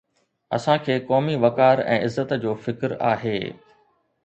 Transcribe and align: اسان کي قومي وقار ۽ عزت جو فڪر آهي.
اسان 0.57 0.79
کي 0.87 0.95
قومي 1.09 1.35
وقار 1.43 1.83
۽ 1.97 1.99
عزت 2.07 2.35
جو 2.47 2.57
فڪر 2.65 2.99
آهي. 3.13 3.37